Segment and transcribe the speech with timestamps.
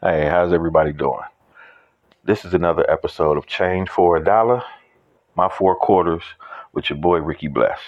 [0.00, 1.24] Hey, how's everybody doing?
[2.22, 4.62] This is another episode of Change for a Dollar,
[5.34, 6.22] my four quarters
[6.72, 7.80] with your boy Ricky Bless.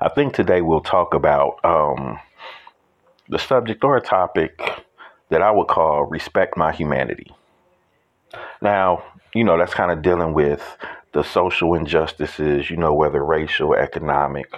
[0.00, 2.18] I think today we'll talk about um,
[3.28, 4.58] the subject or a topic
[5.28, 7.30] that I would call respect my humanity.
[8.62, 9.04] Now,
[9.34, 10.78] you know, that's kind of dealing with
[11.12, 14.50] the social injustices, you know, whether racial, economic,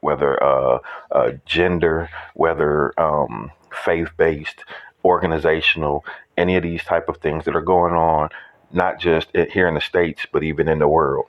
[0.00, 0.80] whether uh,
[1.12, 4.66] uh, gender, whether um, faith based,
[5.04, 6.04] organizational,
[6.36, 8.28] any of these type of things that are going on,
[8.72, 11.26] not just here in the States, but even in the world.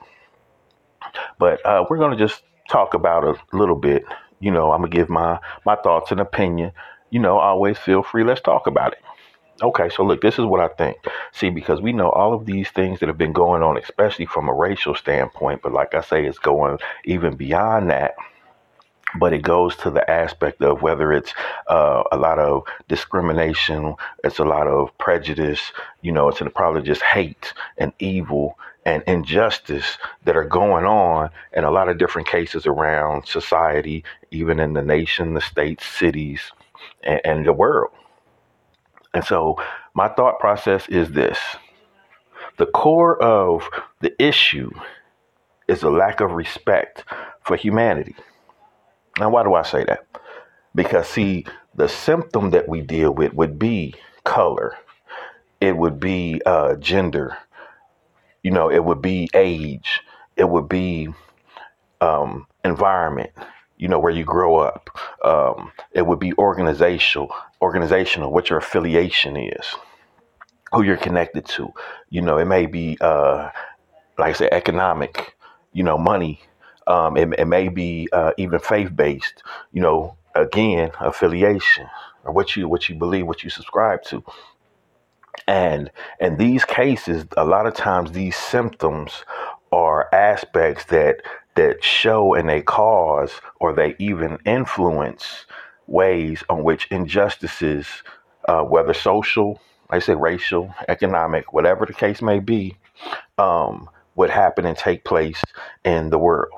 [1.38, 4.06] But uh, we're going to just talk about a little bit.
[4.40, 6.72] You know, I'm to give my, my thoughts and opinion.
[7.10, 8.24] You know, always feel free.
[8.24, 9.00] Let's talk about it.
[9.62, 10.98] Okay, so look, this is what I think.
[11.32, 14.50] See, because we know all of these things that have been going on, especially from
[14.50, 18.16] a racial standpoint, but like I say, it's going even beyond that
[19.20, 21.34] but it goes to the aspect of whether it's
[21.68, 27.02] uh, a lot of discrimination, it's a lot of prejudice, you know, it's probably just
[27.02, 32.66] hate and evil and injustice that are going on in a lot of different cases
[32.66, 36.52] around society, even in the nation, the states, cities,
[37.04, 37.92] and, and the world.
[39.14, 39.58] And so
[39.94, 41.38] my thought process is this
[42.58, 43.68] the core of
[44.02, 44.72] the issue
[45.68, 47.04] is a lack of respect
[47.44, 48.16] for humanity.
[49.20, 50.06] Now, why do I say that?
[50.76, 54.76] Because, see, the symptom that we deal with would be color,
[55.62, 57.38] it would be uh, gender,
[58.42, 60.02] you know, it would be age,
[60.36, 61.08] it would be
[62.02, 63.32] um, environment,
[63.78, 64.90] you know, where you grow up.
[65.24, 69.66] Um, it would be organizational, organizational, what your affiliation is,
[70.74, 71.72] who you're connected to.
[72.10, 73.50] You know, it may be, uh,
[74.18, 75.36] like I said, economic,
[75.72, 76.42] you know, money.
[76.88, 79.44] Um, it, it may be uh, even faith based.
[79.72, 81.88] You know, again, affiliation
[82.24, 84.24] or what you what you believe, what you subscribe to.
[85.48, 89.26] And in these cases, a lot of times these symptoms
[89.72, 91.22] are aspects that
[91.56, 95.46] that show and they cause or they even influence
[95.88, 97.88] ways on which injustices,
[98.48, 102.78] uh, whether social, I say racial, economic, whatever the case may be,
[103.38, 105.42] um, would happen and take place
[105.84, 106.52] in the world.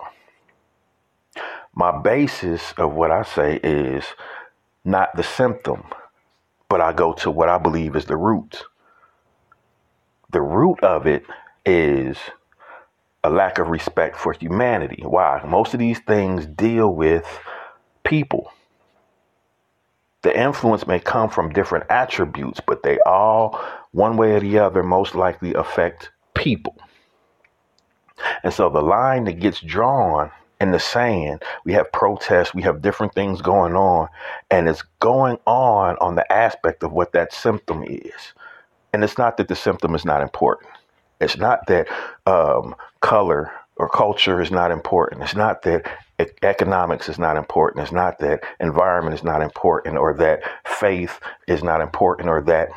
[1.75, 4.06] My basis of what I say is
[4.86, 5.84] not the symptom,
[6.69, 8.63] but I go to what I believe is the root.
[10.31, 11.25] The root of it
[11.66, 12.18] is
[13.25, 15.03] a lack of respect for humanity.
[15.06, 15.44] Why?
[15.46, 17.25] Most of these things deal with
[18.06, 18.53] people.
[20.22, 23.59] The influence may come from different attributes, but they all,
[23.91, 26.78] one way or the other, most likely affect people.
[28.44, 32.81] And so the line that gets drawn in the sand, we have protests, we have
[32.81, 34.07] different things going on,
[34.49, 38.33] and it's going on on the aspect of what that symptom is.
[38.93, 40.71] And it's not that the symptom is not important.
[41.19, 41.88] It's not that
[42.25, 45.21] um, color or culture is not important.
[45.23, 45.85] It's not that
[46.43, 47.83] economics is not important.
[47.83, 52.69] It's not that environment is not important or that faith is not important or that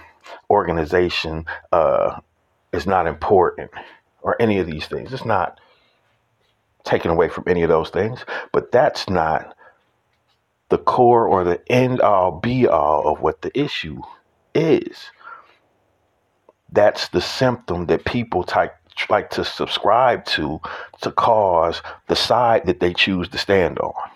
[0.50, 2.20] organization uh,
[2.72, 3.70] is not important
[4.22, 5.12] or any of these things.
[5.12, 5.60] It's not
[6.88, 9.54] taken away from any of those things, but that's not
[10.70, 14.00] the core or the end all be all of what the issue
[14.54, 15.10] is.
[16.70, 18.74] That's the symptom that people type,
[19.08, 20.60] like to subscribe to
[21.02, 24.10] to cause the side that they choose to stand on.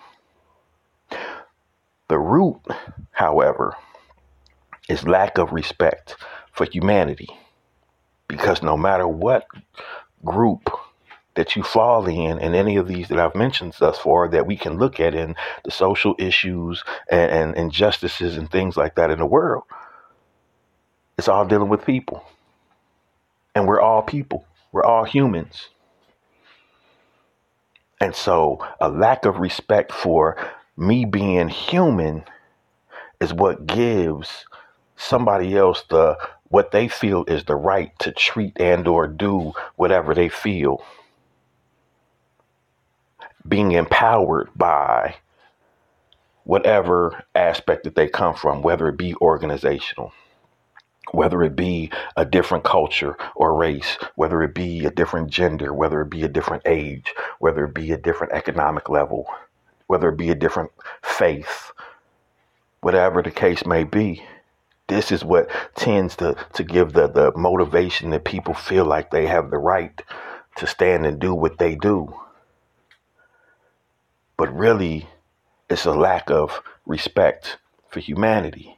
[2.09, 2.61] The root,
[3.11, 3.75] however,
[4.89, 6.17] is lack of respect
[6.51, 7.29] for humanity.
[8.27, 9.47] Because no matter what
[10.23, 10.69] group
[11.35, 14.55] that you fall in, and any of these that I've mentioned thus far, that we
[14.55, 19.19] can look at in the social issues and, and injustices and things like that in
[19.19, 19.63] the world,
[21.17, 22.23] it's all dealing with people.
[23.55, 25.69] And we're all people, we're all humans.
[27.99, 30.37] And so a lack of respect for
[30.75, 32.23] me being human
[33.21, 34.45] is what gives
[34.95, 36.17] somebody else the
[36.49, 40.83] what they feel is the right to treat and or do whatever they feel
[43.47, 45.15] being empowered by
[46.45, 50.11] whatever aspect that they come from whether it be organizational
[51.11, 56.01] whether it be a different culture or race, whether it be a different gender, whether
[56.01, 59.27] it be a different age, whether it be a different economic level,
[59.87, 60.71] whether it be a different
[61.03, 61.71] faith,
[62.81, 64.23] whatever the case may be.
[64.87, 69.27] This is what tends to, to give the, the motivation that people feel like they
[69.27, 70.01] have the right
[70.57, 72.13] to stand and do what they do.
[74.43, 75.07] But really,
[75.69, 78.77] it's a lack of respect for humanity.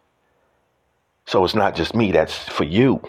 [1.26, 3.02] So it's not just me, that's for you.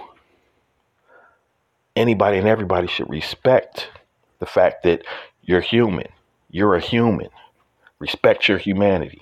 [1.94, 3.90] Anybody and everybody should respect
[4.38, 5.02] the fact that
[5.42, 6.06] you're human.
[6.50, 7.28] You're a human.
[7.98, 9.20] Respect your humanity.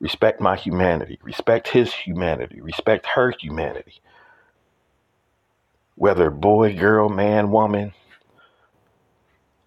[0.00, 1.18] Respect my humanity.
[1.22, 2.62] Respect his humanity.
[2.62, 4.00] Respect her humanity.
[5.96, 7.92] Whether boy, girl, man, woman,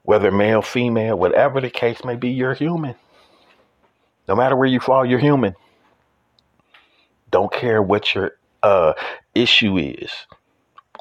[0.06, 2.96] whether male, female, whatever the case may be, you're human.
[4.28, 5.56] No matter where you fall, you're human.
[7.32, 8.32] Don't care what your
[8.64, 8.94] uh,
[9.34, 10.12] issue is.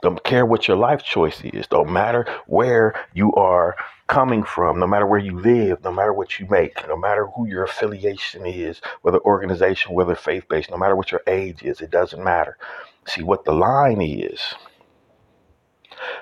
[0.03, 1.67] Don't care what your life choice is.
[1.67, 6.39] Don't matter where you are coming from, no matter where you live, no matter what
[6.39, 10.97] you make, no matter who your affiliation is, whether organization, whether faith based, no matter
[10.97, 12.59] what your age is, it doesn't matter.
[13.07, 14.41] See, what the line is,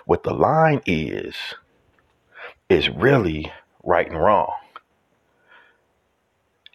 [0.05, 1.34] what the line is,
[2.72, 3.52] is really
[3.82, 4.52] right and wrong.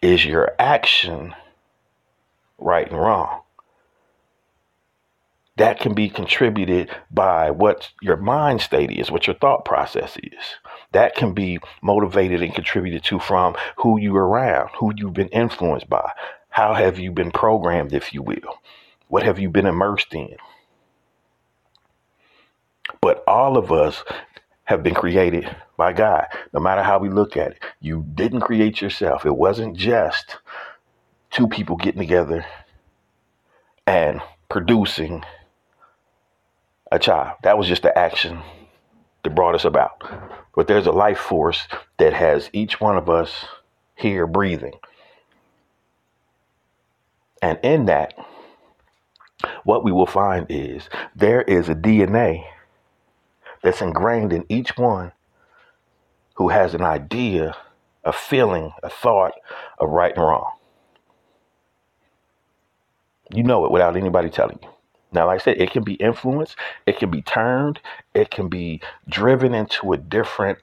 [0.00, 1.34] Is your action
[2.58, 3.42] right and wrong?
[5.58, 10.44] that can be contributed by what your mind state is, what your thought process is.
[10.92, 15.90] That can be motivated and contributed to from who you're around, who you've been influenced
[15.90, 16.12] by.
[16.48, 18.60] How have you been programmed, if you will?
[19.08, 20.36] What have you been immersed in?
[23.00, 24.04] But all of us
[24.68, 25.48] have been created
[25.78, 27.62] by God, no matter how we look at it.
[27.80, 29.24] You didn't create yourself.
[29.24, 30.36] It wasn't just
[31.30, 32.44] two people getting together
[33.86, 34.20] and
[34.50, 35.24] producing
[36.92, 37.38] a child.
[37.44, 38.42] That was just the action
[39.22, 40.02] that brought us about.
[40.54, 41.66] But there's a life force
[41.96, 43.46] that has each one of us
[43.94, 44.74] here breathing.
[47.40, 48.12] And in that,
[49.64, 52.44] what we will find is there is a DNA
[53.62, 55.12] that's ingrained in each one
[56.34, 57.56] who has an idea,
[58.04, 59.34] a feeling, a thought
[59.78, 60.52] of right and wrong.
[63.34, 64.68] You know it without anybody telling you.
[65.12, 66.56] Now, like I said, it can be influenced,
[66.86, 67.80] it can be turned,
[68.14, 70.58] it can be driven into a different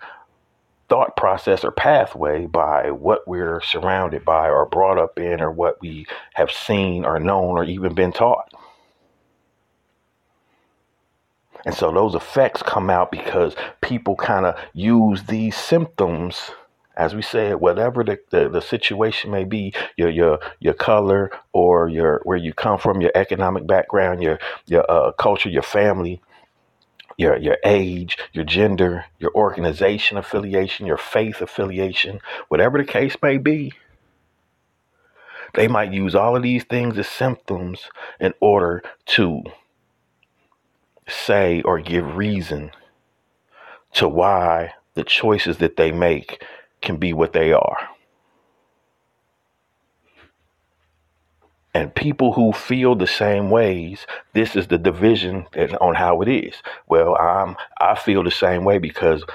[0.87, 5.81] thought process or pathway by what we're surrounded by or brought up in or what
[5.81, 6.05] we
[6.35, 8.53] have seen or known or even been taught.
[11.65, 16.51] And so those effects come out because people kind of use these symptoms
[16.97, 21.89] as we said, whatever the, the, the, situation may be, your your your color or
[21.89, 26.21] your where you come from, your economic background, your your uh, culture, your family,
[27.17, 33.37] your your age, your gender, your organization affiliation, your faith affiliation, whatever the case may
[33.37, 33.73] be,
[35.53, 37.89] they might use all of these things as symptoms
[38.19, 39.43] in order to
[41.07, 42.71] say or give reason
[43.93, 46.43] to why the choices that they make
[46.81, 47.77] can be what they are.
[51.73, 55.45] And people who feel the same ways, this is the division
[55.81, 56.55] on how it is.
[56.87, 59.25] Well, I'm I feel the same way because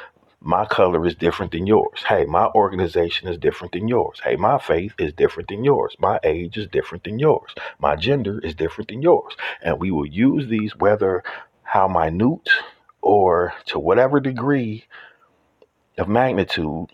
[0.41, 2.03] my color is different than yours.
[2.09, 4.21] Hey, my organization is different than yours.
[4.25, 5.95] Hey, my faith is different than yours.
[5.99, 7.55] My age is different than yours.
[7.79, 9.37] My gender is different than yours.
[9.63, 11.23] And we will use these whether
[11.71, 12.51] how minute
[13.01, 14.85] or to whatever degree
[15.97, 16.91] of magnitude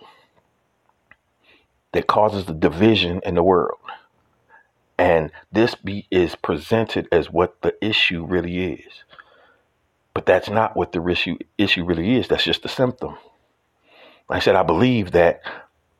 [1.92, 3.78] that causes the division in the world.
[4.98, 9.04] And this be, is presented as what the issue really is.
[10.12, 12.28] But that's not what the issue issue really is.
[12.28, 13.16] That's just a symptom.
[14.28, 15.40] I said, I believe that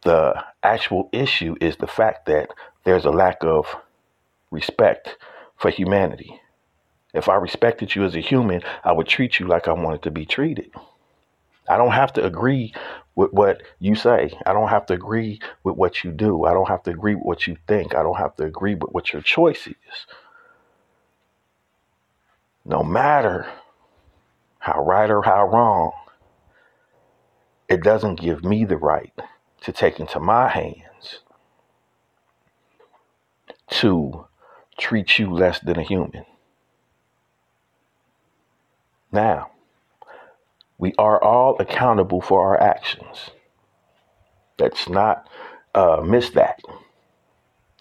[0.02, 2.50] the actual issue is the fact that
[2.85, 3.75] there's a lack of
[4.50, 5.16] respect
[5.56, 6.40] for humanity.
[7.16, 10.11] If I respected you as a human, I would treat you like I wanted to
[10.11, 10.70] be treated.
[11.66, 12.75] I don't have to agree
[13.14, 14.38] with what you say.
[14.44, 16.44] I don't have to agree with what you do.
[16.44, 17.94] I don't have to agree with what you think.
[17.94, 20.06] I don't have to agree with what your choice is.
[22.66, 23.46] No matter
[24.58, 25.92] how right or how wrong,
[27.66, 29.14] it doesn't give me the right
[29.62, 31.20] to take into my hands
[33.70, 34.26] to
[34.78, 36.26] treat you less than a human.
[39.16, 39.50] Now,
[40.76, 43.30] we are all accountable for our actions.
[44.58, 45.26] Let's not
[45.75, 46.61] uh, miss that.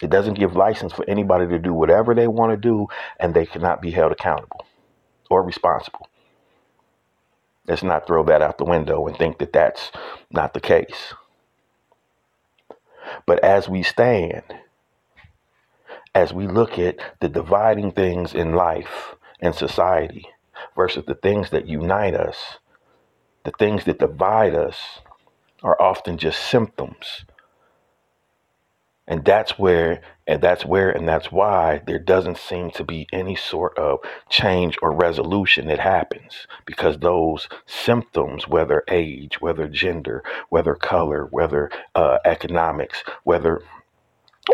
[0.02, 2.88] It doesn't give license for anybody to do whatever they want to do
[3.20, 4.66] and they cannot be held accountable
[5.30, 6.08] or responsible.
[7.68, 9.92] Let's not throw that out the window and think that that's
[10.32, 11.14] not the case.
[13.26, 14.44] But as we stand,
[16.14, 20.30] as we look at the dividing things in life and society
[20.76, 22.60] versus the things that unite us,
[23.44, 24.78] the things that divide us
[25.64, 27.26] are often just symptoms.
[29.08, 33.36] And that's where, and that's where, and that's why there doesn't seem to be any
[33.36, 40.76] sort of change or resolution that happens because those symptoms, whether age, whether gender, whether
[40.76, 43.62] color, whether uh, economics, whether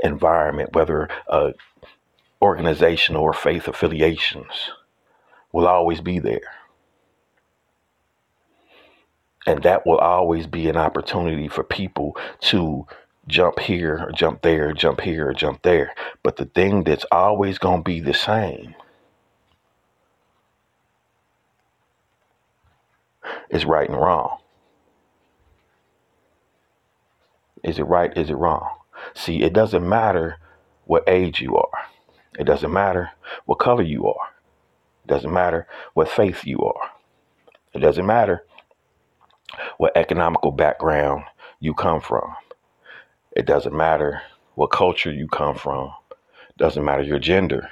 [0.03, 1.51] environment, whether uh,
[2.41, 4.71] organizational or faith affiliations,
[5.51, 6.41] will always be there.
[9.45, 12.85] And that will always be an opportunity for people to
[13.27, 15.93] jump here or jump there, jump here or jump there.
[16.23, 18.75] But the thing that's always going to be the same
[23.49, 24.37] is right and wrong.
[27.63, 28.15] Is it right?
[28.17, 28.67] Is it wrong?
[29.13, 30.37] See, it doesn't matter
[30.85, 31.69] what age you are.
[32.39, 33.11] It doesn't matter
[33.45, 34.30] what color you are.
[35.05, 36.91] It doesn't matter what faith you are.
[37.73, 38.45] It doesn't matter
[39.77, 41.23] what economical background
[41.59, 42.35] you come from.
[43.35, 44.21] It doesn't matter
[44.55, 45.93] what culture you come from.
[46.11, 47.69] It doesn't matter your gender.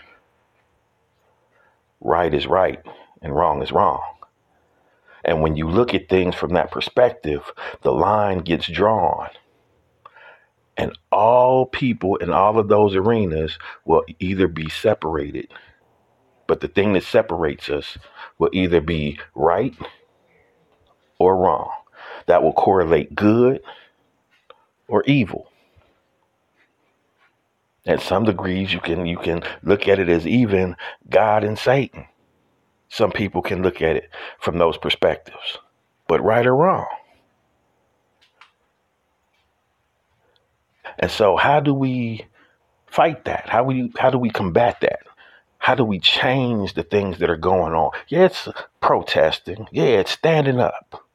[2.02, 2.82] Right is right
[3.22, 4.02] and wrong is wrong.
[5.26, 9.30] And when you look at things from that perspective, the line gets drawn.
[10.78, 15.52] And all people in all of those arenas will either be separated,
[16.50, 18.00] but the thing that separates us
[18.40, 19.76] will either be right
[21.20, 21.70] or wrong.
[22.26, 23.62] That will correlate good
[24.88, 25.52] or evil.
[27.86, 30.76] At some degrees, you can you can look at it as even
[31.08, 32.08] God and Satan.
[32.90, 35.60] Some people can look at it from those perspectives,
[36.08, 36.88] but right or wrong.
[40.98, 42.26] And so, how do we
[42.88, 43.48] fight that?
[43.48, 45.02] How we how do we combat that?
[45.60, 47.92] How do we change the things that are going on?
[48.08, 48.48] Yeah, it's
[48.82, 49.68] protesting.
[49.72, 51.06] Yeah, it's standing up.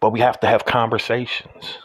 [0.00, 1.78] But we have to have conversations.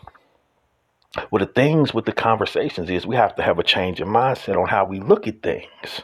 [1.29, 4.59] Well, the things with the conversations is we have to have a change in mindset
[4.59, 6.01] on how we look at things.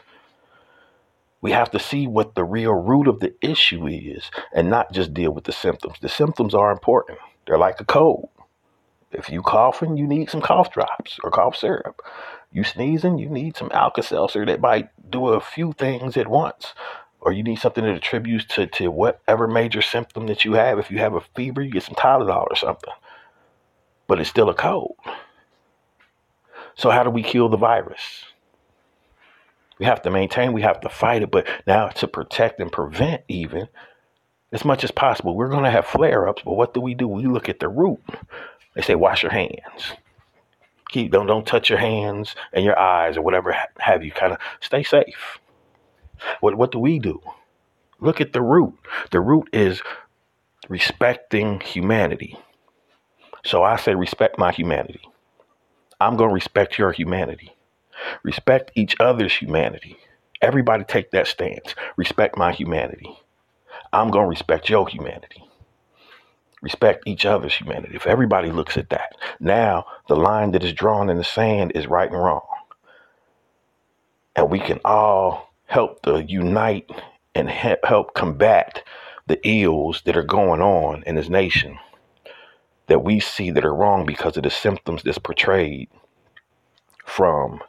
[1.42, 5.12] We have to see what the real root of the issue is and not just
[5.12, 5.96] deal with the symptoms.
[6.00, 7.18] The symptoms are important.
[7.46, 8.28] They're like a cold.
[9.10, 12.00] If you're coughing, you need some cough drops or cough syrup.
[12.52, 16.74] You sneezing, you need some Alka-Seltzer that might do a few things at once.
[17.20, 20.78] Or you need something that attributes to, to whatever major symptom that you have.
[20.78, 22.94] If you have a fever, you get some Tylenol or something
[24.10, 24.96] but it's still a cold.
[26.74, 28.24] So, how do we kill the virus?
[29.78, 33.22] We have to maintain, we have to fight it, but now to protect and prevent,
[33.28, 33.68] even
[34.50, 37.06] as much as possible, we're going to have flare ups, but what do we do?
[37.06, 38.00] We look at the root.
[38.74, 39.92] They say, wash your hands.
[40.90, 44.12] Keep, don't, don't touch your hands and your eyes or whatever have you.
[44.12, 45.38] Kind of stay safe.
[46.40, 47.20] What, what do we do?
[48.00, 48.74] Look at the root.
[49.10, 49.82] The root is
[50.68, 52.36] respecting humanity.
[53.44, 55.00] So I say, respect my humanity.
[56.00, 57.52] I'm going to respect your humanity.
[58.22, 59.96] Respect each other's humanity.
[60.42, 61.74] Everybody take that stance.
[61.96, 63.18] Respect my humanity.
[63.92, 65.44] I'm going to respect your humanity.
[66.62, 67.94] Respect each other's humanity.
[67.94, 71.86] If everybody looks at that, now the line that is drawn in the sand is
[71.86, 72.46] right and wrong.
[74.36, 76.90] And we can all help to unite
[77.34, 78.82] and help combat
[79.26, 81.78] the ills that are going on in this nation
[82.88, 85.88] that we see that are wrong because of the symptoms that's portrayed
[87.06, 87.60] from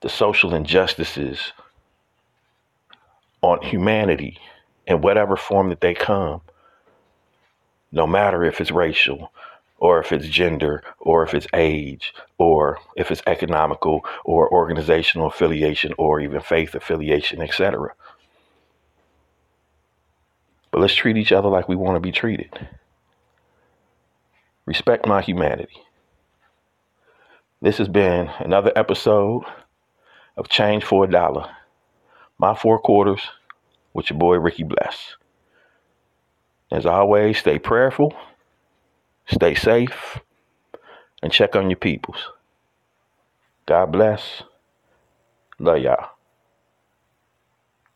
[0.00, 1.52] the social injustices
[3.42, 4.38] on humanity
[4.86, 6.40] in whatever form that they come,
[7.92, 9.30] no matter if it's racial
[9.78, 15.92] or if it's gender or if it's age or if it's economical or organizational affiliation
[15.98, 17.92] or even faith affiliation, etc.
[20.70, 22.68] But let's treat each other like we want to be treated.
[24.64, 25.82] Respect my humanity.
[27.60, 29.42] This has been another episode
[30.36, 31.50] of Change for a Dollar.
[32.38, 33.20] My four quarters
[33.92, 35.16] with your boy Ricky Bless.
[36.72, 38.14] As always, stay prayerful,
[39.26, 40.18] stay safe,
[41.22, 42.30] and check on your peoples.
[43.66, 44.42] God bless.
[45.58, 46.10] Love y'all.